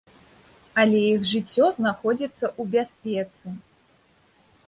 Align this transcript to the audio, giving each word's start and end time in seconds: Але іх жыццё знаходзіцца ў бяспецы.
Але 0.83 1.01
іх 1.15 1.27
жыццё 1.31 1.65
знаходзіцца 1.77 2.43
ў 2.61 2.63
бяспецы. 2.77 3.47